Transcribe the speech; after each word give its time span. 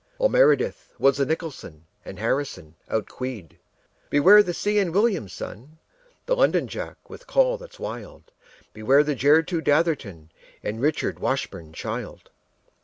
All 0.17 0.29
meredith 0.29 0.89
was 0.97 1.17
the 1.17 1.27
nicholson, 1.27 1.85
And 2.03 2.17
harrison 2.17 2.73
outqueed. 2.89 3.59
Beware 4.09 4.41
the 4.41 4.51
see 4.51 4.77
enn 4.79 4.91
william, 4.91 5.29
son, 5.29 5.77
The 6.25 6.35
londonjack 6.35 6.95
with 7.07 7.27
call 7.27 7.59
that's 7.59 7.77
wild. 7.79 8.31
Beware 8.73 9.03
the 9.03 9.13
gertroo 9.15 9.61
datherton 9.61 10.29
And 10.63 10.79
richardwashburnchild. 10.81 12.29